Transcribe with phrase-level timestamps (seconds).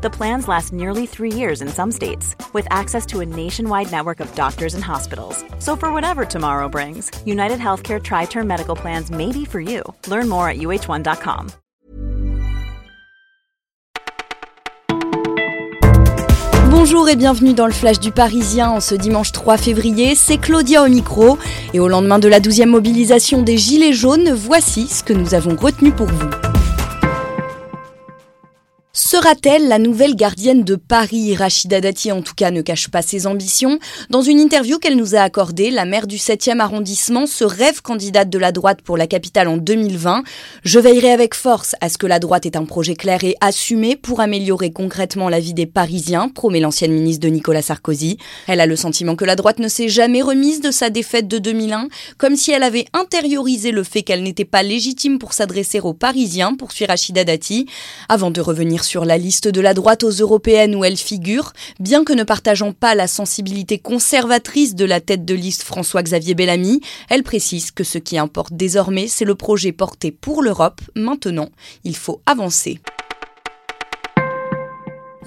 [0.00, 4.20] The plans last nearly three years in some states, with access to a nationwide network
[4.20, 5.44] of doctors and hospitals.
[5.58, 9.82] So, for whatever tomorrow brings, United Healthcare Tri Term Medical Plans may be for you.
[10.06, 11.48] Learn more at uh1.com.
[16.70, 20.84] Bonjour et bienvenue dans le Flash du Parisien en ce dimanche 3 février, c'est Claudia
[20.84, 21.38] au micro
[21.74, 25.56] et au lendemain de la 12e mobilisation des Gilets jaunes, voici ce que nous avons
[25.56, 26.47] retenu pour vous.
[29.00, 31.36] Sera-t-elle la nouvelle gardienne de Paris?
[31.36, 33.78] Rachida Dati en tout cas ne cache pas ses ambitions.
[34.10, 38.28] Dans une interview qu'elle nous a accordée, la maire du 7e arrondissement se rêve candidate
[38.28, 40.24] de la droite pour la capitale en 2020.
[40.64, 43.94] Je veillerai avec force à ce que la droite ait un projet clair et assumé
[43.94, 48.18] pour améliorer concrètement la vie des Parisiens, promet l'ancienne ministre de Nicolas Sarkozy.
[48.48, 51.38] Elle a le sentiment que la droite ne s'est jamais remise de sa défaite de
[51.38, 51.86] 2001,
[52.18, 56.56] comme si elle avait intériorisé le fait qu'elle n'était pas légitime pour s'adresser aux Parisiens,
[56.56, 57.66] poursuit Rachida Dati,
[58.08, 62.04] avant de revenir sur la liste de la droite aux européennes où elle figure, bien
[62.04, 66.80] que ne partageant pas la sensibilité conservatrice de la tête de liste François-Xavier Bellamy,
[67.10, 70.80] elle précise que ce qui importe désormais, c'est le projet porté pour l'Europe.
[70.96, 71.50] Maintenant,
[71.84, 72.80] il faut avancer.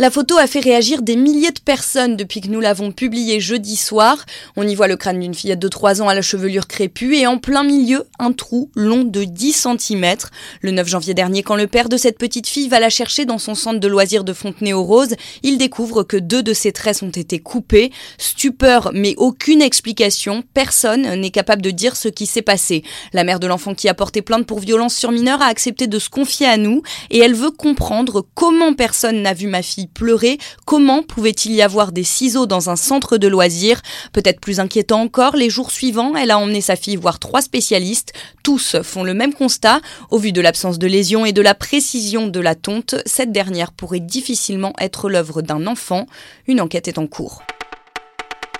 [0.01, 3.75] La photo a fait réagir des milliers de personnes depuis que nous l'avons publiée jeudi
[3.75, 4.25] soir.
[4.55, 7.27] On y voit le crâne d'une fillette de 3 ans à la chevelure crépue et
[7.27, 10.15] en plein milieu, un trou long de 10 cm.
[10.61, 13.37] Le 9 janvier dernier, quand le père de cette petite fille va la chercher dans
[13.37, 17.37] son centre de loisirs de Fontenay-aux-Roses, il découvre que deux de ses tresses ont été
[17.37, 17.91] coupées.
[18.17, 20.43] Stupeur, mais aucune explication.
[20.55, 22.81] Personne n'est capable de dire ce qui s'est passé.
[23.13, 25.99] La mère de l'enfant qui a porté plainte pour violence sur mineur a accepté de
[25.99, 30.37] se confier à nous et elle veut comprendre comment personne n'a vu ma fille pleurer.
[30.65, 33.81] Comment pouvait-il y avoir des ciseaux dans un centre de loisirs?
[34.13, 38.13] Peut-être plus inquiétant encore, les jours suivants, elle a emmené sa fille voir trois spécialistes.
[38.43, 39.81] Tous font le même constat.
[40.09, 43.71] Au vu de l'absence de lésions et de la précision de la tonte, cette dernière
[43.71, 46.07] pourrait difficilement être l'œuvre d'un enfant.
[46.47, 47.43] Une enquête est en cours.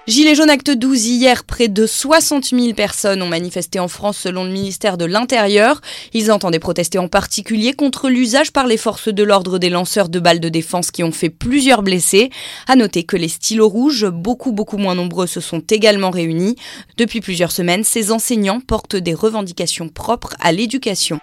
[0.08, 4.44] Gilets jaunes acte 12 hier, près de 60 000 personnes ont manifesté en France selon
[4.44, 5.80] le ministère de l'Intérieur.
[6.14, 10.20] Ils entendaient protester en particulier contre l'usage par les forces de l'ordre des lanceurs de
[10.20, 12.32] balles de défense qui ont fait plusieurs blessés.
[12.68, 16.56] À noter que les stylos rouges, beaucoup beaucoup moins nombreux, se sont également réunis.
[16.98, 21.20] Depuis plusieurs semaines, ces enseignants portent des revendications propres à l'éducation.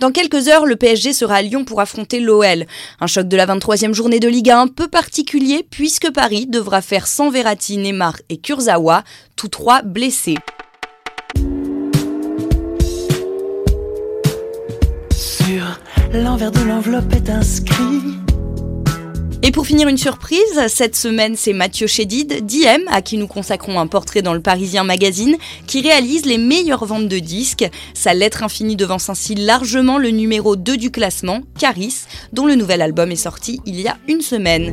[0.00, 2.66] Dans quelques heures, le PSG sera à Lyon pour affronter l'OL.
[3.00, 6.82] Un choc de la 23e journée de Ligue 1 un peu particulier puisque Paris devra
[6.82, 9.04] faire sans Neymar et Kurzawa,
[9.36, 10.36] tous trois blessés.
[15.12, 15.80] Sur
[16.12, 18.18] l'envers de l'enveloppe est inscrit
[19.46, 23.78] et pour finir une surprise, cette semaine c'est Mathieu Chédid, d'IM, à qui nous consacrons
[23.78, 27.68] un portrait dans le Parisien Magazine, qui réalise les meilleures ventes de disques.
[27.92, 32.80] Sa lettre infinie devance ainsi largement le numéro 2 du classement, Caris, dont le nouvel
[32.80, 34.72] album est sorti il y a une semaine.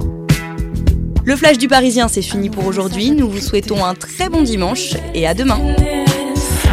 [1.25, 3.11] Le flash du Parisien, c'est fini pour aujourd'hui.
[3.11, 5.59] Nous vous souhaitons un très bon dimanche et à demain.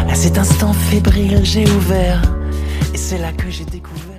[0.07, 2.21] À cet instant fébrile, j'ai ouvert
[2.93, 4.18] et c'est là que j'ai découvert.